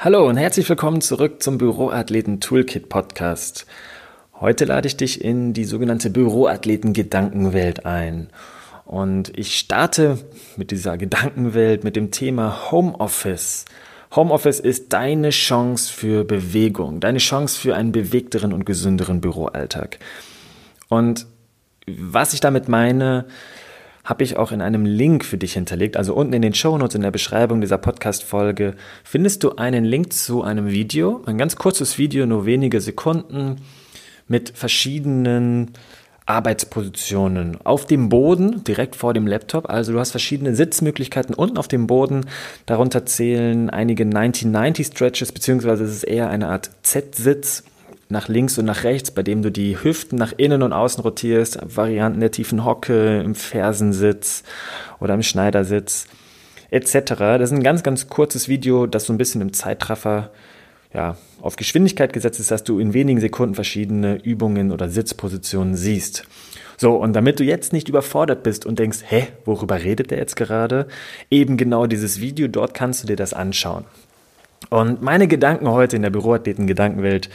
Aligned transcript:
Hallo 0.00 0.28
und 0.28 0.36
herzlich 0.36 0.68
willkommen 0.68 1.00
zurück 1.00 1.42
zum 1.42 1.58
Büroathleten 1.58 2.38
Toolkit 2.38 2.88
Podcast. 2.88 3.66
Heute 4.38 4.64
lade 4.64 4.86
ich 4.86 4.96
dich 4.96 5.24
in 5.24 5.54
die 5.54 5.64
sogenannte 5.64 6.08
Büroathleten 6.08 6.92
Gedankenwelt 6.92 7.84
ein. 7.84 8.28
Und 8.84 9.36
ich 9.36 9.58
starte 9.58 10.18
mit 10.56 10.70
dieser 10.70 10.96
Gedankenwelt 10.98 11.82
mit 11.82 11.96
dem 11.96 12.12
Thema 12.12 12.70
Homeoffice. 12.70 13.64
Homeoffice 14.14 14.60
ist 14.60 14.92
deine 14.92 15.30
Chance 15.30 15.92
für 15.92 16.22
Bewegung, 16.22 17.00
deine 17.00 17.18
Chance 17.18 17.58
für 17.58 17.74
einen 17.74 17.90
bewegteren 17.90 18.52
und 18.52 18.66
gesünderen 18.66 19.20
Büroalltag. 19.20 19.98
Und 20.88 21.26
was 21.88 22.34
ich 22.34 22.40
damit 22.40 22.68
meine, 22.68 23.24
habe 24.08 24.24
ich 24.24 24.38
auch 24.38 24.52
in 24.52 24.62
einem 24.62 24.86
Link 24.86 25.22
für 25.22 25.36
dich 25.36 25.52
hinterlegt. 25.52 25.98
Also 25.98 26.14
unten 26.14 26.32
in 26.32 26.40
den 26.40 26.54
Shownotes 26.54 26.94
in 26.94 27.02
der 27.02 27.10
Beschreibung 27.10 27.60
dieser 27.60 27.76
Podcast-Folge 27.76 28.74
findest 29.04 29.44
du 29.44 29.56
einen 29.56 29.84
Link 29.84 30.14
zu 30.14 30.42
einem 30.42 30.70
Video, 30.70 31.20
ein 31.26 31.36
ganz 31.36 31.56
kurzes 31.56 31.98
Video, 31.98 32.24
nur 32.24 32.46
wenige 32.46 32.80
Sekunden, 32.80 33.56
mit 34.26 34.48
verschiedenen 34.56 35.72
Arbeitspositionen 36.24 37.58
auf 37.64 37.84
dem 37.84 38.08
Boden, 38.08 38.64
direkt 38.64 38.96
vor 38.96 39.12
dem 39.12 39.26
Laptop. 39.26 39.68
Also 39.68 39.92
du 39.92 40.00
hast 40.00 40.12
verschiedene 40.12 40.56
Sitzmöglichkeiten 40.56 41.34
unten 41.34 41.58
auf 41.58 41.68
dem 41.68 41.86
Boden. 41.86 42.24
Darunter 42.64 43.04
zählen 43.04 43.68
einige 43.68 44.04
1990 44.04 44.86
Stretches, 44.86 45.32
beziehungsweise 45.32 45.84
es 45.84 45.92
ist 45.92 46.04
eher 46.04 46.30
eine 46.30 46.48
Art 46.48 46.70
Z-Sitz 46.82 47.62
nach 48.08 48.28
links 48.28 48.58
und 48.58 48.64
nach 48.64 48.84
rechts, 48.84 49.10
bei 49.10 49.22
dem 49.22 49.42
du 49.42 49.50
die 49.50 49.82
Hüften 49.82 50.16
nach 50.16 50.32
innen 50.36 50.62
und 50.62 50.72
außen 50.72 51.02
rotierst, 51.02 51.58
Varianten 51.62 52.20
der 52.20 52.30
tiefen 52.30 52.64
Hocke, 52.64 53.20
im 53.20 53.34
Fersensitz 53.34 54.44
oder 55.00 55.14
im 55.14 55.22
Schneidersitz 55.22 56.06
etc. 56.70 56.92
Das 57.18 57.50
ist 57.50 57.52
ein 57.52 57.62
ganz, 57.62 57.82
ganz 57.82 58.08
kurzes 58.08 58.48
Video, 58.48 58.86
das 58.86 59.04
so 59.04 59.12
ein 59.12 59.18
bisschen 59.18 59.40
im 59.40 59.52
Zeitraffer 59.52 60.30
ja, 60.94 61.16
auf 61.42 61.56
Geschwindigkeit 61.56 62.12
gesetzt 62.12 62.40
ist, 62.40 62.50
dass 62.50 62.64
du 62.64 62.78
in 62.78 62.94
wenigen 62.94 63.20
Sekunden 63.20 63.54
verschiedene 63.54 64.16
Übungen 64.22 64.72
oder 64.72 64.88
Sitzpositionen 64.88 65.76
siehst. 65.76 66.24
So, 66.78 66.94
und 66.94 67.12
damit 67.12 67.40
du 67.40 67.44
jetzt 67.44 67.72
nicht 67.72 67.88
überfordert 67.88 68.42
bist 68.42 68.64
und 68.64 68.78
denkst, 68.78 68.98
hä, 69.06 69.26
worüber 69.44 69.82
redet 69.82 70.10
der 70.10 70.18
jetzt 70.18 70.36
gerade? 70.36 70.86
Eben 71.30 71.56
genau 71.56 71.86
dieses 71.86 72.20
Video, 72.20 72.48
dort 72.48 72.72
kannst 72.72 73.02
du 73.02 73.06
dir 73.06 73.16
das 73.16 73.34
anschauen. 73.34 73.84
Und 74.70 75.02
meine 75.02 75.28
Gedanken 75.28 75.68
heute 75.68 75.96
in 75.96 76.02
der 76.02 76.10
Büroathleten-Gedankenwelt 76.10 77.28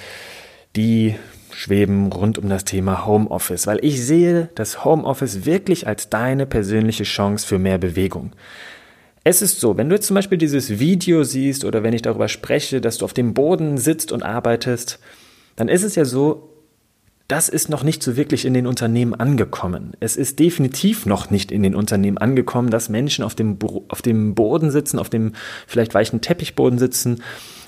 die 0.76 1.16
schweben 1.52 2.12
rund 2.12 2.38
um 2.38 2.50
das 2.50 2.66
Thema 2.66 3.06
Homeoffice, 3.06 3.68
weil 3.68 3.80
ich 3.84 4.04
sehe 4.04 4.50
das 4.56 4.84
Homeoffice 4.84 5.46
wirklich 5.46 5.88
als 5.88 6.10
deine 6.10 6.46
persönliche 6.46 7.04
Chance 7.04 7.46
für 7.46 7.60
mehr 7.60 7.78
Bewegung. 7.78 8.32
Es 9.24 9.42
ist 9.42 9.60
so, 9.60 9.78
wenn 9.78 9.88
du 9.88 9.96
jetzt 9.96 10.08
zum 10.08 10.16
Beispiel 10.16 10.38
dieses 10.38 10.80
Video 10.80 11.24
siehst 11.24 11.64
oder 11.64 11.84
wenn 11.84 11.94
ich 11.94 12.02
darüber 12.02 12.28
spreche, 12.28 12.82
dass 12.82 12.98
du 12.98 13.06
auf 13.06 13.14
dem 13.14 13.34
Boden 13.34 13.78
sitzt 13.78 14.12
und 14.12 14.24
arbeitest, 14.24 15.00
dann 15.56 15.70
ist 15.70 15.84
es 15.84 15.96
ja 15.96 16.04
so, 16.04 16.50
das 17.30 17.48
ist 17.48 17.70
noch 17.70 17.84
nicht 17.84 18.04
so 18.04 18.18
wirklich 18.18 18.44
in 18.44 18.54
den 18.54 18.68
Unternehmen 18.68 19.16
angekommen. 19.16 19.94
Es 20.02 20.18
ist 20.18 20.40
definitiv 20.40 21.06
noch 21.06 21.30
nicht 21.30 21.52
in 21.52 21.64
den 21.64 21.74
Unternehmen 21.74 22.18
angekommen, 22.18 22.70
dass 22.70 22.90
Menschen 22.90 23.24
auf 23.24 23.34
dem, 23.34 23.58
auf 23.88 24.02
dem 24.02 24.36
Boden 24.36 24.72
sitzen, 24.72 25.00
auf 25.00 25.10
dem 25.10 25.32
vielleicht 25.66 25.94
weichen 25.94 26.20
Teppichboden 26.20 26.80
sitzen 26.80 27.24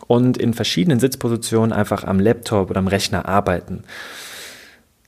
und 0.08 0.38
in 0.38 0.54
verschiedenen 0.54 1.00
Sitzpositionen 1.00 1.74
einfach 1.74 2.04
am 2.04 2.20
Laptop 2.20 2.70
oder 2.70 2.80
am 2.80 2.88
Rechner 2.88 3.28
arbeiten. 3.28 3.84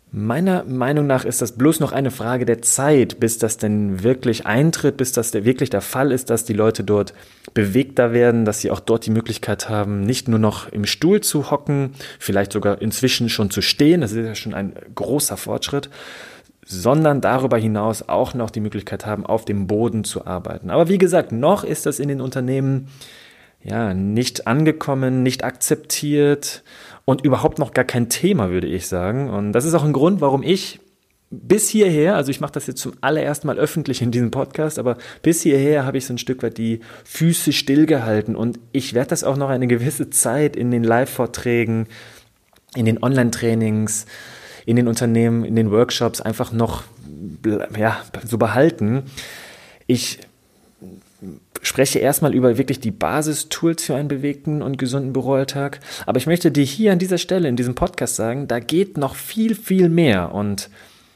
Meiner 0.10 0.64
Meinung 0.64 1.06
nach 1.06 1.26
ist 1.26 1.42
das 1.42 1.52
bloß 1.52 1.82
noch 1.82 1.92
eine 1.92 2.12
Frage 2.12 2.46
der 2.46 2.62
Zeit, 2.62 3.20
bis 3.20 3.40
das 3.40 3.58
denn 3.58 4.04
wirklich 4.04 4.46
eintritt, 4.46 4.96
bis 4.96 5.12
das 5.12 5.34
wirklich 5.34 5.70
der 5.70 5.82
Fall 5.82 6.14
ist, 6.14 6.30
dass 6.30 6.46
die 6.46 6.54
Leute 6.54 6.86
dort 6.86 7.14
bewegter 7.54 8.14
werden, 8.14 8.46
dass 8.46 8.62
sie 8.62 8.72
auch 8.72 8.80
dort 8.80 9.06
die 9.06 9.12
Möglichkeit 9.12 9.68
haben, 9.68 10.02
nicht 10.02 10.30
nur 10.30 10.40
noch 10.40 10.72
im 10.72 10.86
Stuhl 10.86 11.20
zu 11.20 11.52
hocken, 11.52 11.92
vielleicht 12.20 12.54
sogar 12.54 12.82
inzwischen 12.82 13.28
schon 13.28 13.52
zu 13.52 13.62
stehen, 13.62 14.00
das 14.00 14.14
ist 14.14 14.26
ja 14.26 14.34
schon 14.34 14.54
ein 14.54 14.74
großer 14.96 15.36
Fortschritt, 15.36 15.90
sondern 16.66 17.20
darüber 17.20 17.58
hinaus 17.58 18.08
auch 18.08 18.34
noch 18.34 18.50
die 18.50 18.62
Möglichkeit 18.62 19.06
haben, 19.06 19.26
auf 19.26 19.44
dem 19.44 19.68
Boden 19.68 20.06
zu 20.06 20.26
arbeiten. 20.26 20.70
Aber 20.70 20.88
wie 20.88 20.98
gesagt, 20.98 21.34
noch 21.34 21.66
ist 21.66 21.86
das 21.86 22.00
in 22.00 22.08
den 22.08 22.22
Unternehmen 22.22 22.88
ja, 23.68 23.94
nicht 23.94 24.48
angekommen, 24.48 25.24
nicht 25.24 25.44
akzeptiert 25.44 26.64
und 27.06 27.24
überhaupt 27.24 27.60
noch 27.60 27.74
gar 27.74 27.86
kein 27.86 28.10
Thema, 28.10 28.50
würde 28.50 28.68
ich 28.68 28.88
sagen. 28.88 29.30
Und 29.30 29.52
das 29.52 29.66
ist 29.66 29.74
auch 29.74 29.84
ein 29.84 29.94
Grund, 29.94 30.22
warum 30.22 30.42
ich 30.42 30.80
bis 31.30 31.68
hierher, 31.68 32.16
also 32.16 32.32
ich 32.32 32.40
mache 32.40 32.54
das 32.54 32.68
jetzt 32.68 32.80
zum 32.80 32.94
allerersten 33.02 33.48
Mal 33.48 33.60
öffentlich 33.60 34.02
in 34.02 34.12
diesem 34.12 34.32
Podcast, 34.32 34.80
aber 34.80 34.98
bis 35.22 35.42
hierher 35.42 35.86
habe 35.86 35.98
ich 35.98 36.06
so 36.06 36.14
ein 36.14 36.18
Stück 36.18 36.42
weit 36.42 36.58
die 36.58 36.80
Füße 37.04 37.52
stillgehalten 37.52 38.38
und 38.38 38.60
ich 38.72 38.94
werde 38.94 39.10
das 39.10 39.26
auch 39.26 39.36
noch 39.36 39.50
eine 39.50 39.68
gewisse 39.68 40.10
Zeit 40.10 40.56
in 40.56 40.72
den 40.72 40.86
Live-Vorträgen, 40.86 41.88
in 42.76 42.86
den 42.86 43.04
Online-Trainings, 43.04 44.06
in 44.66 44.78
den 44.78 44.88
Unternehmen, 44.88 45.44
in 45.44 45.58
den 45.58 45.72
Workshops 45.72 46.22
einfach 46.22 46.54
noch 46.54 46.84
ja, 47.78 48.02
so 48.26 48.38
behalten. 48.38 49.04
Ich 49.86 50.20
spreche 51.62 52.00
erstmal 52.00 52.36
über 52.36 52.58
wirklich 52.58 52.80
die 52.80 52.92
Basistools 52.92 53.84
für 53.84 53.96
einen 53.96 54.08
bewegten 54.08 54.62
und 54.62 54.78
gesunden 54.78 55.14
Büroalltag. 55.14 55.80
Aber 56.06 56.18
ich 56.18 56.28
möchte 56.28 56.52
dir 56.52 56.64
hier 56.64 56.92
an 56.92 57.00
dieser 57.00 57.18
Stelle 57.18 57.48
in 57.48 57.56
diesem 57.56 57.76
Podcast 57.76 58.16
sagen, 58.16 58.48
da 58.48 58.60
geht 58.60 58.98
noch 58.98 59.16
viel, 59.16 59.56
viel 59.56 59.90
mehr 59.90 60.34
und 60.34 60.70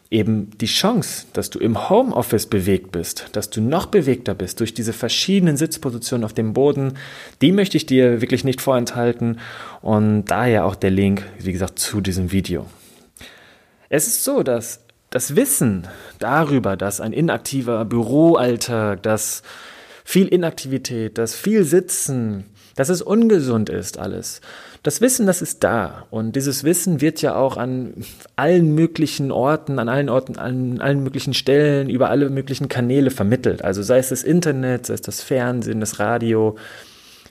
eben 0.10 0.52
die 0.58 0.66
Chance, 0.66 1.26
dass 1.32 1.50
du 1.50 1.60
im 1.60 1.90
Homeoffice 1.90 2.46
bewegt 2.46 2.92
bist, 2.92 3.30
dass 3.32 3.50
du 3.50 3.62
noch 3.62 3.86
bewegter 3.86 4.34
bist 4.34 4.60
durch 4.60 4.74
diese 4.74 4.92
verschiedenen 4.92 5.56
Sitzpositionen 5.56 6.26
auf 6.26 6.34
dem 6.34 6.52
Boden, 6.54 6.96
die 7.42 7.54
möchte 7.54 7.78
ich 7.78 7.86
dir 7.86 8.20
wirklich 8.22 8.44
nicht 8.44 8.60
vorenthalten 8.60 9.40
und 9.82 10.26
daher 10.26 10.66
auch 10.66 10.76
der 10.76 10.92
Link, 10.92 11.24
wie 11.40 11.54
gesagt, 11.54 11.80
zu 11.80 12.02
diesem 12.02 12.34
Video. 12.34 12.66
Es 13.88 14.06
ist 14.08 14.26
so, 14.26 14.44
dass 14.44 14.82
das 15.12 15.36
Wissen 15.38 15.88
darüber, 16.20 16.76
dass 16.76 17.00
ein 17.00 17.14
inaktiver 17.14 17.86
Büroalltag, 17.86 19.04
dass 19.04 19.44
viel 20.04 20.28
Inaktivität, 20.28 21.18
dass 21.18 21.36
viel 21.36 21.64
Sitzen, 21.64 22.46
dass 22.76 22.90
es 22.90 23.02
ungesund 23.02 23.70
ist 23.70 24.00
alles. 24.00 24.42
Das 24.84 25.02
Wissen, 25.02 25.28
das 25.28 25.42
ist 25.42 25.64
da. 25.64 26.08
Und 26.10 26.36
dieses 26.36 26.64
Wissen 26.64 27.02
wird 27.02 27.22
ja 27.22 27.36
auch 27.36 27.58
an 27.58 27.94
allen 28.36 28.74
möglichen 28.74 29.32
Orten, 29.32 29.78
an 29.78 29.90
allen 29.90 30.10
Orten, 30.10 30.38
an 30.38 30.82
allen 30.82 31.04
möglichen 31.04 31.34
Stellen, 31.34 31.90
über 31.90 32.10
alle 32.10 32.30
möglichen 32.30 32.68
Kanäle 32.68 33.12
vermittelt. 33.12 33.64
Also 33.64 33.84
sei 33.84 34.00
es 34.00 34.10
das 34.10 34.24
Internet, 34.24 34.88
sei 34.88 34.96
es 34.96 35.02
das 35.02 35.22
Fernsehen, 35.22 35.80
das 35.80 36.00
Radio, 36.00 36.58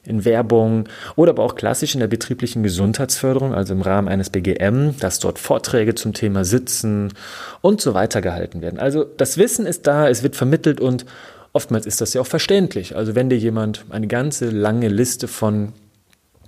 in 0.04 0.24
Werbung 0.24 0.88
oder 1.16 1.30
aber 1.30 1.44
auch 1.44 1.54
klassisch 1.54 1.94
in 1.94 2.00
der 2.00 2.06
betrieblichen 2.06 2.62
Gesundheitsförderung, 2.62 3.54
also 3.54 3.74
im 3.74 3.82
Rahmen 3.82 4.08
eines 4.08 4.30
BGM, 4.30 4.96
dass 4.98 5.18
dort 5.18 5.38
Vorträge 5.38 5.94
zum 5.94 6.14
Thema 6.14 6.44
Sitzen 6.44 7.12
und 7.60 7.80
so 7.80 7.94
weiter 7.94 8.22
gehalten 8.22 8.62
werden. 8.62 8.78
Also 8.78 9.04
das 9.04 9.36
Wissen 9.36 9.66
ist 9.66 9.86
da, 9.86 10.08
es 10.08 10.22
wird 10.22 10.36
vermittelt 10.36 10.80
und 10.80 11.04
Oftmals 11.52 11.86
ist 11.86 12.00
das 12.00 12.14
ja 12.14 12.20
auch 12.20 12.26
verständlich. 12.26 12.96
Also 12.96 13.14
wenn 13.14 13.28
dir 13.28 13.38
jemand 13.38 13.84
eine 13.90 14.06
ganze 14.06 14.50
lange 14.50 14.88
Liste 14.88 15.28
von 15.28 15.72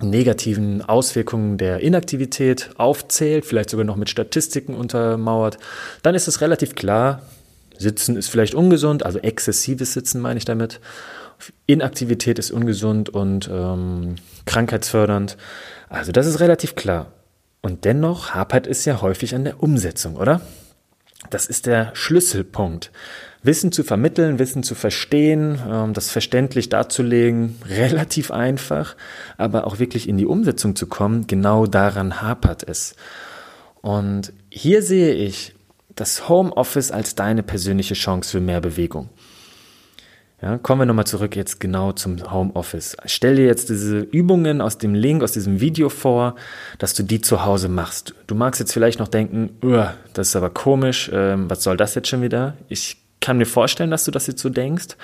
negativen 0.01 0.81
Auswirkungen 0.81 1.57
der 1.57 1.79
Inaktivität 1.79 2.69
aufzählt, 2.77 3.45
vielleicht 3.45 3.69
sogar 3.69 3.85
noch 3.85 3.95
mit 3.95 4.09
Statistiken 4.09 4.73
untermauert, 4.75 5.57
dann 6.01 6.15
ist 6.15 6.27
es 6.27 6.41
relativ 6.41 6.75
klar, 6.75 7.21
Sitzen 7.77 8.15
ist 8.15 8.29
vielleicht 8.29 8.55
ungesund, 8.55 9.05
also 9.05 9.19
exzessives 9.19 9.93
Sitzen 9.93 10.21
meine 10.21 10.37
ich 10.37 10.45
damit. 10.45 10.79
Inaktivität 11.65 12.39
ist 12.39 12.51
ungesund 12.51 13.09
und 13.09 13.49
ähm, 13.51 14.15
krankheitsfördernd. 14.45 15.37
Also 15.89 16.11
das 16.11 16.27
ist 16.27 16.39
relativ 16.39 16.75
klar. 16.75 17.11
Und 17.61 17.85
dennoch 17.85 18.31
hapert 18.33 18.67
es 18.67 18.85
ja 18.85 19.01
häufig 19.01 19.35
an 19.35 19.43
der 19.43 19.61
Umsetzung, 19.61 20.15
oder? 20.15 20.41
Das 21.29 21.45
ist 21.45 21.65
der 21.65 21.91
Schlüsselpunkt. 21.95 22.91
Wissen 23.43 23.71
zu 23.73 23.83
vermitteln, 23.83 24.39
Wissen 24.39 24.63
zu 24.63 24.73
verstehen, 24.73 25.59
ähm, 25.69 25.93
das 25.93 26.09
verständlich 26.09 26.69
darzulegen, 26.69 27.57
relativ 27.69 28.31
einfach, 28.31 28.95
aber 29.37 29.67
auch 29.67 29.79
wirklich 29.79 30.07
in 30.07 30.17
die 30.17 30.25
Umsetzung 30.25 30.75
zu 30.75 30.87
kommen, 30.87 31.27
genau 31.27 31.67
daran 31.67 32.21
hapert 32.21 32.63
es. 32.67 32.95
Und 33.81 34.31
hier 34.49 34.81
sehe 34.81 35.13
ich 35.13 35.53
das 35.95 36.29
Homeoffice 36.29 36.91
als 36.91 37.15
deine 37.15 37.43
persönliche 37.43 37.93
Chance 37.95 38.31
für 38.31 38.39
mehr 38.39 38.61
Bewegung. 38.61 39.09
Ja, 40.43 40.57
kommen 40.57 40.81
wir 40.81 40.85
nochmal 40.85 41.07
zurück 41.07 41.37
jetzt 41.37 41.61
genau 41.61 41.93
zum 41.93 42.29
Homeoffice. 42.29 42.97
Stell 43.05 43.37
dir 43.37 43.45
jetzt 43.45 43.69
diese 43.69 43.99
Übungen 43.99 44.59
aus 44.59 44.77
dem 44.77 44.93
Link, 44.93 45.23
aus 45.23 45.31
diesem 45.31 45.61
Video 45.61 45.87
vor, 45.87 46.35
dass 46.79 46.93
du 46.93 47.01
die 47.01 47.21
zu 47.21 47.45
Hause 47.45 47.69
machst. 47.69 48.13
Du 48.27 48.35
magst 48.35 48.59
jetzt 48.59 48.73
vielleicht 48.73 48.99
noch 48.99 49.07
denken, 49.07 49.51
das 50.13 50.27
ist 50.27 50.35
aber 50.35 50.49
komisch, 50.49 51.09
ähm, 51.13 51.49
was 51.49 51.63
soll 51.63 51.77
das 51.77 51.95
jetzt 51.95 52.09
schon 52.09 52.21
wieder? 52.21 52.57
Ich 52.67 52.97
kann 53.21 53.37
mir 53.37 53.45
vorstellen, 53.45 53.89
dass 53.89 54.03
du 54.03 54.11
das 54.11 54.27
jetzt 54.27 54.41
so 54.41 54.49
denkst, 54.49 54.97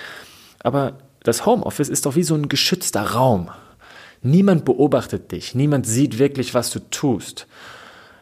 aber 0.60 0.98
das 1.24 1.46
Homeoffice 1.46 1.88
ist 1.88 2.06
doch 2.06 2.18
wie 2.18 2.24
so 2.24 2.36
ein 2.36 2.50
geschützter 2.50 3.12
Raum. 3.12 3.50
Niemand 4.22 4.66
beobachtet 4.66 5.32
dich, 5.32 5.56
niemand 5.56 5.88
sieht 5.88 6.20
wirklich, 6.20 6.54
was 6.54 6.70
du 6.70 6.80
tust. 6.92 7.48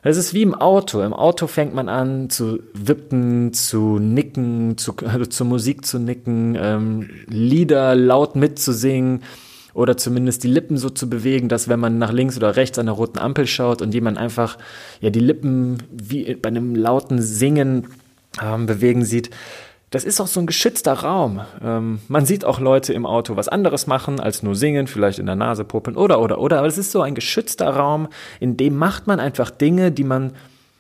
Es 0.08 0.16
ist 0.16 0.34
wie 0.34 0.42
im 0.42 0.56
Auto. 0.56 1.02
Im 1.02 1.12
Auto 1.12 1.48
fängt 1.48 1.74
man 1.74 1.90
an 1.90 2.30
zu 2.30 2.60
wippen, 2.74 3.52
zu 3.52 4.00
nicken, 4.00 4.78
zu, 4.78 4.96
also 5.06 5.26
zur 5.26 5.48
Musik 5.48 5.86
zu 5.86 6.00
nicken, 6.00 6.58
ähm, 6.58 7.10
Lieder 7.28 7.94
laut 7.94 8.38
mitzusingen 8.38 9.24
oder 9.74 9.98
zumindest 9.98 10.46
die 10.46 10.48
Lippen 10.48 10.78
so 10.78 10.90
zu 10.90 11.10
bewegen, 11.10 11.50
dass 11.50 11.68
wenn 11.68 11.82
man 11.82 11.98
nach 11.98 12.14
links 12.14 12.38
oder 12.38 12.56
rechts 12.56 12.80
an 12.80 12.86
der 12.86 12.96
roten 12.96 13.20
Ampel 13.20 13.48
schaut 13.48 13.82
und 13.82 13.94
jemand 13.94 14.18
einfach 14.18 14.58
ja 15.02 15.10
die 15.10 15.20
Lippen 15.20 15.84
wie 15.92 16.36
bei 16.36 16.48
einem 16.48 16.74
lauten 16.74 17.22
Singen 17.22 17.88
ähm, 18.42 18.66
bewegen 18.66 19.04
sieht, 19.04 19.30
das 19.90 20.04
ist 20.04 20.20
auch 20.20 20.28
so 20.28 20.42
ein 20.42 20.48
geschützter 20.48 20.94
Raum. 20.94 21.42
Ähm, 21.64 22.00
man 22.08 22.26
sieht 22.26 22.44
auch 22.44 22.60
Leute 22.60 22.94
im 22.94 23.06
Auto 23.06 23.38
was 23.38 23.48
anderes 23.48 23.88
machen 23.88 24.20
als 24.20 24.44
nur 24.44 24.56
singen, 24.56 24.88
vielleicht 24.88 25.20
in 25.20 25.26
der 25.26 25.36
Nase 25.36 25.64
puppeln 25.64 25.96
oder, 25.96 26.20
oder, 26.20 26.40
oder. 26.40 26.60
Aber 26.60 26.68
es 26.68 26.78
ist 26.78 26.92
so 26.92 27.02
ein 27.02 27.16
geschützter 27.16 27.70
Raum, 27.70 28.10
in 28.40 28.58
dem 28.58 28.76
macht 28.76 29.08
man 29.08 29.20
einfach 29.20 29.50
Dinge, 29.50 29.92
die 29.92 30.04
man 30.04 30.34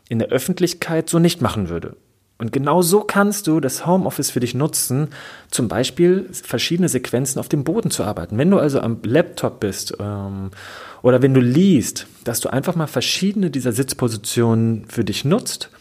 in 0.09 0.19
der 0.19 0.29
Öffentlichkeit 0.29 1.09
so 1.09 1.19
nicht 1.19 1.41
machen 1.41 1.69
würde. 1.69 1.95
Und 2.39 2.51
genau 2.51 2.81
so 2.81 3.01
kannst 3.01 3.47
du 3.47 3.59
das 3.59 3.87
Homeoffice 3.87 4.29
für 4.29 4.39
dich 4.39 4.53
nutzen, 4.53 5.07
zum 5.49 5.67
Beispiel 5.67 6.29
verschiedene 6.31 6.87
Sequenzen 6.87 7.39
auf 7.39 7.49
dem 7.49 7.63
Boden 7.63 7.89
zu 7.89 8.03
arbeiten. 8.03 8.37
Wenn 8.37 8.51
du 8.51 8.59
also 8.59 8.79
am 8.79 8.99
Laptop 9.03 9.59
bist 9.59 9.95
ähm, 9.99 10.51
oder 11.01 11.21
wenn 11.21 11.33
du 11.33 11.41
liest, 11.41 12.05
dass 12.25 12.39
du 12.39 12.49
einfach 12.49 12.75
mal 12.75 12.87
verschiedene 12.87 13.49
dieser 13.49 13.71
Sitzpositionen 13.71 14.85
für 14.87 15.03
dich 15.03 15.25
nutzt 15.25 15.71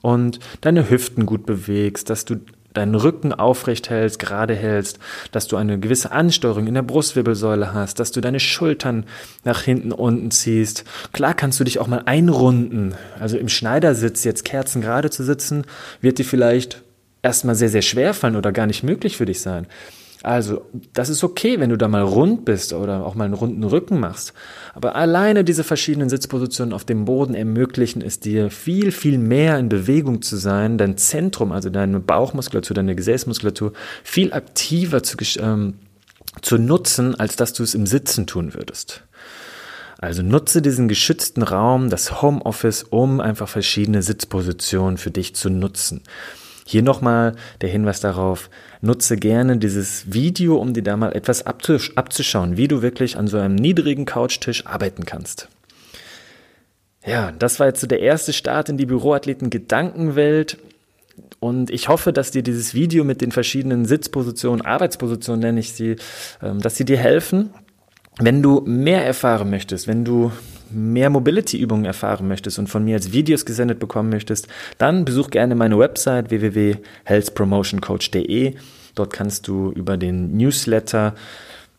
und 0.00 0.38
deine 0.62 0.88
Hüften 0.88 1.26
gut 1.26 1.44
bewegst, 1.44 2.08
dass 2.08 2.24
du 2.24 2.36
deinen 2.76 2.94
Rücken 2.94 3.32
aufrecht 3.32 3.90
hältst, 3.90 4.18
gerade 4.18 4.54
hältst, 4.54 4.98
dass 5.32 5.48
du 5.48 5.56
eine 5.56 5.78
gewisse 5.78 6.12
Ansteuerung 6.12 6.66
in 6.66 6.74
der 6.74 6.82
Brustwirbelsäule 6.82 7.74
hast, 7.74 7.98
dass 8.00 8.12
du 8.12 8.20
deine 8.20 8.40
Schultern 8.40 9.04
nach 9.44 9.62
hinten 9.62 9.92
unten 9.92 10.30
ziehst. 10.30 10.84
Klar 11.12 11.34
kannst 11.34 11.58
du 11.60 11.64
dich 11.64 11.78
auch 11.78 11.86
mal 11.86 12.02
einrunden. 12.06 12.94
Also 13.18 13.38
im 13.38 13.48
Schneidersitz 13.48 14.24
jetzt 14.24 14.44
Kerzen 14.44 14.82
gerade 14.82 15.10
zu 15.10 15.24
sitzen, 15.24 15.64
wird 16.00 16.18
dir 16.18 16.24
vielleicht 16.24 16.82
erstmal 17.22 17.54
sehr, 17.54 17.68
sehr 17.68 17.82
schwer 17.82 18.14
fallen 18.14 18.36
oder 18.36 18.52
gar 18.52 18.66
nicht 18.66 18.82
möglich 18.82 19.16
für 19.16 19.26
dich 19.26 19.40
sein. 19.40 19.66
Also, 20.26 20.66
das 20.92 21.08
ist 21.08 21.22
okay, 21.22 21.60
wenn 21.60 21.70
du 21.70 21.78
da 21.78 21.86
mal 21.86 22.02
rund 22.02 22.44
bist 22.44 22.72
oder 22.72 23.06
auch 23.06 23.14
mal 23.14 23.26
einen 23.26 23.34
runden 23.34 23.62
Rücken 23.62 24.00
machst. 24.00 24.32
Aber 24.74 24.96
alleine 24.96 25.44
diese 25.44 25.62
verschiedenen 25.62 26.08
Sitzpositionen 26.08 26.74
auf 26.74 26.84
dem 26.84 27.04
Boden 27.04 27.36
ermöglichen 27.36 28.02
es 28.02 28.18
dir, 28.18 28.50
viel, 28.50 28.90
viel 28.90 29.18
mehr 29.18 29.56
in 29.56 29.68
Bewegung 29.68 30.22
zu 30.22 30.36
sein, 30.36 30.78
dein 30.78 30.96
Zentrum, 30.96 31.52
also 31.52 31.70
deine 31.70 32.00
Bauchmuskulatur, 32.00 32.74
deine 32.74 32.96
Gesäßmuskulatur, 32.96 33.72
viel 34.02 34.32
aktiver 34.32 35.04
zu, 35.04 35.16
ähm, 35.38 35.74
zu 36.42 36.58
nutzen, 36.58 37.14
als 37.14 37.36
dass 37.36 37.52
du 37.52 37.62
es 37.62 37.76
im 37.76 37.86
Sitzen 37.86 38.26
tun 38.26 38.52
würdest. 38.52 39.04
Also 39.98 40.24
nutze 40.24 40.60
diesen 40.60 40.88
geschützten 40.88 41.44
Raum, 41.44 41.88
das 41.88 42.20
Homeoffice, 42.20 42.82
um 42.82 43.20
einfach 43.20 43.48
verschiedene 43.48 44.02
Sitzpositionen 44.02 44.98
für 44.98 45.12
dich 45.12 45.36
zu 45.36 45.50
nutzen. 45.50 46.02
Hier 46.68 46.82
nochmal 46.82 47.36
der 47.60 47.68
Hinweis 47.68 48.00
darauf, 48.00 48.50
nutze 48.80 49.16
gerne 49.16 49.56
dieses 49.56 50.12
Video, 50.12 50.56
um 50.56 50.74
dir 50.74 50.82
da 50.82 50.96
mal 50.96 51.14
etwas 51.14 51.46
abzuschauen, 51.46 52.56
wie 52.56 52.66
du 52.66 52.82
wirklich 52.82 53.16
an 53.16 53.28
so 53.28 53.38
einem 53.38 53.54
niedrigen 53.54 54.04
Couchtisch 54.04 54.66
arbeiten 54.66 55.06
kannst. 55.06 55.48
Ja, 57.06 57.30
das 57.30 57.60
war 57.60 57.68
jetzt 57.68 57.80
so 57.80 57.86
der 57.86 58.00
erste 58.00 58.32
Start 58.32 58.68
in 58.68 58.78
die 58.78 58.86
Büroathleten-Gedankenwelt. 58.86 60.58
Und 61.38 61.70
ich 61.70 61.88
hoffe, 61.88 62.12
dass 62.12 62.32
dir 62.32 62.42
dieses 62.42 62.74
Video 62.74 63.04
mit 63.04 63.20
den 63.20 63.30
verschiedenen 63.30 63.84
Sitzpositionen, 63.84 64.66
Arbeitspositionen 64.66 65.40
nenne 65.40 65.60
ich 65.60 65.72
sie, 65.72 65.96
ähm, 66.42 66.60
dass 66.60 66.74
sie 66.74 66.84
dir 66.84 66.98
helfen. 66.98 67.50
Wenn 68.18 68.42
du 68.42 68.62
mehr 68.66 69.06
erfahren 69.06 69.50
möchtest, 69.50 69.86
wenn 69.86 70.04
du 70.04 70.32
mehr 70.70 71.10
Mobility-Übungen 71.10 71.84
erfahren 71.84 72.26
möchtest 72.28 72.58
und 72.58 72.68
von 72.68 72.84
mir 72.84 72.96
als 72.96 73.12
Videos 73.12 73.44
gesendet 73.44 73.78
bekommen 73.78 74.08
möchtest, 74.10 74.48
dann 74.78 75.04
besuch 75.04 75.28
gerne 75.30 75.54
meine 75.54 75.78
Website 75.78 76.30
www.healthpromotioncoach.de. 76.30 78.54
Dort 78.94 79.12
kannst 79.12 79.46
du 79.48 79.72
über 79.72 79.96
den 79.96 80.36
Newsletter 80.36 81.14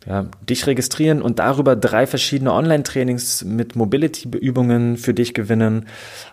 ja, 0.07 0.25
dich 0.47 0.65
registrieren 0.67 1.21
und 1.21 1.39
darüber 1.39 1.75
drei 1.75 2.07
verschiedene 2.07 2.53
Online-Trainings 2.53 3.43
mit 3.43 3.75
Mobility-Übungen 3.75 4.95
für 4.95 5.13
dich 5.13 5.33
gewinnen. 5.33 5.85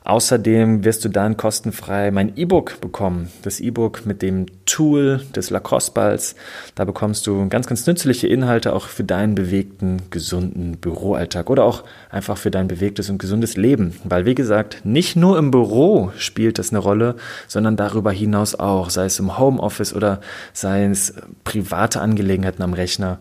Außerdem 0.04 0.84
wirst 0.84 1.04
du 1.04 1.08
dann 1.08 1.36
kostenfrei 1.36 2.12
mein 2.12 2.36
E-Book 2.36 2.80
bekommen. 2.80 3.30
Das 3.42 3.58
E-Book 3.58 4.06
mit 4.06 4.22
dem 4.22 4.46
Tool 4.64 5.22
des 5.34 5.50
Lacoste-Balls. 5.50 6.36
Da 6.76 6.84
bekommst 6.84 7.26
du 7.26 7.48
ganz, 7.48 7.66
ganz 7.66 7.84
nützliche 7.86 8.28
Inhalte 8.28 8.74
auch 8.74 8.86
für 8.86 9.02
deinen 9.02 9.34
bewegten, 9.34 10.02
gesunden 10.10 10.76
Büroalltag 10.76 11.50
oder 11.50 11.64
auch 11.64 11.82
einfach 12.10 12.38
für 12.38 12.52
dein 12.52 12.68
bewegtes 12.68 13.10
und 13.10 13.18
gesundes 13.18 13.56
Leben. 13.56 13.94
Weil, 14.04 14.24
wie 14.24 14.36
gesagt, 14.36 14.82
nicht 14.84 15.16
nur 15.16 15.36
im 15.36 15.50
Büro 15.50 16.12
spielt 16.16 16.60
das 16.60 16.70
eine 16.70 16.78
Rolle, 16.78 17.16
sondern 17.48 17.76
darüber 17.76 18.12
hinaus 18.12 18.54
auch, 18.54 18.90
sei 18.90 19.06
es 19.06 19.18
im 19.18 19.36
Homeoffice 19.36 19.94
oder 19.94 20.20
sei 20.52 20.84
es 20.84 21.14
private 21.42 22.00
Angelegenheiten 22.00 22.62
am 22.62 22.72
Rechner. 22.72 23.18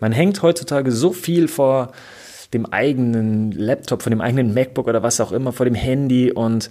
Man 0.00 0.12
hängt 0.12 0.42
heutzutage 0.42 0.92
so 0.92 1.12
viel 1.12 1.48
vor 1.48 1.92
dem 2.52 2.66
eigenen 2.66 3.52
Laptop, 3.52 4.02
vor 4.02 4.10
dem 4.10 4.20
eigenen 4.20 4.54
MacBook 4.54 4.86
oder 4.86 5.02
was 5.02 5.20
auch 5.20 5.32
immer, 5.32 5.52
vor 5.52 5.66
dem 5.66 5.74
Handy 5.74 6.30
und 6.30 6.70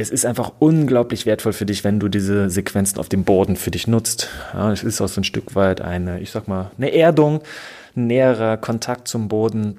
es 0.00 0.10
ist 0.10 0.24
einfach 0.24 0.52
unglaublich 0.58 1.26
wertvoll 1.26 1.52
für 1.52 1.66
dich, 1.66 1.84
wenn 1.84 2.00
du 2.00 2.08
diese 2.08 2.48
Sequenzen 2.48 2.98
auf 2.98 3.08
dem 3.08 3.24
Boden 3.24 3.56
für 3.56 3.70
dich 3.70 3.86
nutzt. 3.86 4.28
Ja, 4.54 4.72
es 4.72 4.82
ist 4.82 5.00
auch 5.00 5.08
so 5.08 5.20
ein 5.20 5.24
Stück 5.24 5.54
weit 5.54 5.80
eine, 5.80 6.20
ich 6.20 6.30
sag 6.30 6.48
mal, 6.48 6.70
eine 6.78 6.92
Erdung, 6.94 7.42
ein 7.94 8.06
näherer 8.06 8.56
Kontakt 8.56 9.08
zum 9.08 9.28
Boden. 9.28 9.78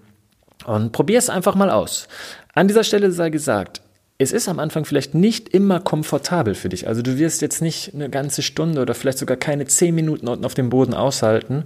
Und 0.65 0.91
probier 0.91 1.17
es 1.17 1.29
einfach 1.29 1.56
mal 1.56 1.71
aus. 1.71 2.07
An 2.53 2.67
dieser 2.67 2.83
Stelle 2.83 3.12
sei 3.12 3.31
gesagt, 3.31 3.81
es 4.19 4.31
ist 4.31 4.47
am 4.47 4.59
Anfang 4.59 4.85
vielleicht 4.85 5.15
nicht 5.15 5.50
immer 5.50 5.79
komfortabel 5.79 6.53
für 6.53 6.69
dich. 6.69 6.88
Also 6.88 7.01
du 7.01 7.17
wirst 7.17 7.41
jetzt 7.41 7.62
nicht 7.62 7.95
eine 7.95 8.09
ganze 8.09 8.44
Stunde 8.44 8.81
oder 8.81 8.94
vielleicht 8.94 9.17
sogar 9.17 9.38
keine 9.38 9.65
zehn 9.65 9.95
Minuten 9.95 10.27
unten 10.27 10.45
auf 10.45 10.53
dem 10.53 10.69
Boden 10.69 10.94
aushalten, 10.94 11.65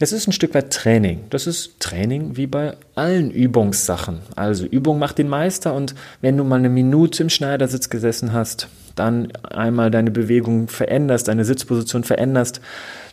es 0.00 0.12
ist 0.12 0.26
ein 0.26 0.32
Stück 0.32 0.54
weit 0.54 0.72
Training. 0.72 1.24
Das 1.30 1.46
ist 1.46 1.78
Training 1.80 2.36
wie 2.36 2.46
bei 2.46 2.76
allen 2.94 3.30
Übungssachen. 3.30 4.20
Also 4.34 4.64
Übung 4.64 4.98
macht 4.98 5.18
den 5.18 5.28
Meister 5.28 5.74
und 5.74 5.94
wenn 6.20 6.36
du 6.36 6.44
mal 6.44 6.56
eine 6.56 6.68
Minute 6.68 7.22
im 7.22 7.28
Schneidersitz 7.28 7.90
gesessen 7.90 8.32
hast, 8.32 8.68
dann 8.96 9.32
einmal 9.42 9.90
deine 9.90 10.10
Bewegung 10.10 10.68
veränderst, 10.68 11.28
deine 11.28 11.44
Sitzposition 11.44 12.04
veränderst, 12.04 12.60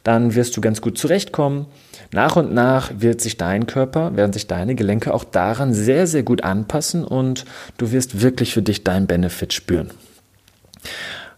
dann 0.03 0.35
wirst 0.35 0.55
du 0.57 0.61
ganz 0.61 0.81
gut 0.81 0.97
zurechtkommen. 0.97 1.67
Nach 2.11 2.35
und 2.35 2.53
nach 2.53 2.91
wird 2.97 3.21
sich 3.21 3.37
dein 3.37 3.67
Körper, 3.67 4.15
werden 4.15 4.33
sich 4.33 4.47
deine 4.47 4.75
Gelenke 4.75 5.13
auch 5.13 5.23
daran 5.23 5.73
sehr, 5.73 6.07
sehr 6.07 6.23
gut 6.23 6.43
anpassen 6.43 7.03
und 7.03 7.45
du 7.77 7.91
wirst 7.91 8.21
wirklich 8.21 8.53
für 8.53 8.61
dich 8.61 8.83
deinen 8.83 9.07
Benefit 9.07 9.53
spüren. 9.53 9.91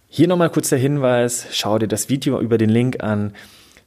Hier 0.08 0.28
nochmal 0.28 0.50
kurz 0.50 0.70
der 0.70 0.80
Hinweis, 0.80 1.48
schau 1.52 1.80
dir 1.80 1.88
das 1.88 2.10
Video 2.10 2.40
über 2.40 2.58
den 2.58 2.70
Link 2.70 3.04
an. 3.04 3.34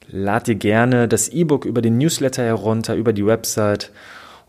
Lad 0.08 0.46
dir 0.46 0.54
gerne 0.54 1.08
das 1.08 1.28
E-Book 1.28 1.64
über 1.64 1.82
den 1.82 1.98
Newsletter 1.98 2.44
herunter, 2.44 2.94
über 2.94 3.12
die 3.12 3.26
Website. 3.26 3.90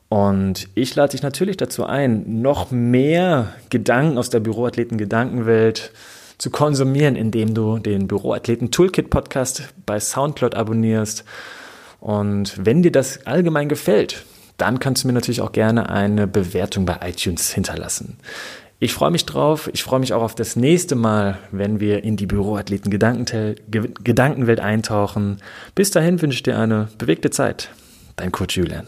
Und 0.09 0.69
ich 0.75 0.95
lade 0.95 1.11
dich 1.11 1.23
natürlich 1.23 1.57
dazu 1.57 1.85
ein, 1.85 2.41
noch 2.41 2.71
mehr 2.71 3.53
Gedanken 3.69 4.17
aus 4.17 4.29
der 4.29 4.39
Büroathleten-Gedankenwelt 4.39 5.91
zu 6.37 6.49
konsumieren, 6.49 7.15
indem 7.15 7.53
du 7.53 7.79
den 7.79 8.07
Büroathleten 8.07 8.71
Toolkit 8.71 9.09
Podcast 9.09 9.69
bei 9.85 9.99
Soundcloud 9.99 10.55
abonnierst. 10.55 11.23
Und 11.99 12.53
wenn 12.63 12.83
dir 12.83 12.91
das 12.91 13.25
allgemein 13.25 13.69
gefällt, 13.69 14.25
dann 14.57 14.79
kannst 14.79 15.03
du 15.03 15.07
mir 15.07 15.13
natürlich 15.13 15.41
auch 15.41 15.51
gerne 15.51 15.89
eine 15.89 16.27
Bewertung 16.27 16.85
bei 16.85 16.99
iTunes 17.01 17.51
hinterlassen. 17.51 18.17
Ich 18.79 18.93
freue 18.93 19.11
mich 19.11 19.25
drauf. 19.25 19.69
Ich 19.73 19.83
freue 19.83 19.99
mich 19.99 20.13
auch 20.13 20.21
auf 20.21 20.35
das 20.35 20.55
nächste 20.55 20.95
Mal, 20.95 21.37
wenn 21.51 21.79
wir 21.79 22.03
in 22.03 22.17
die 22.17 22.25
Büroathleten 22.25 22.91
Gedankenwelt 22.91 24.59
eintauchen. 24.59 25.37
Bis 25.75 25.91
dahin 25.91 26.21
wünsche 26.21 26.35
ich 26.35 26.43
dir 26.43 26.59
eine 26.59 26.89
bewegte 26.97 27.29
Zeit. 27.29 27.69
Dein 28.17 28.31
Coach 28.31 28.57
Julian. 28.57 28.85